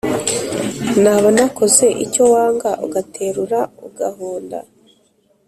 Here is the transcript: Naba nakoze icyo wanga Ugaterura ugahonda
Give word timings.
Naba 1.03 1.27
nakoze 1.35 1.85
icyo 2.05 2.23
wanga 2.33 2.69
Ugaterura 2.85 3.59
ugahonda 3.87 4.59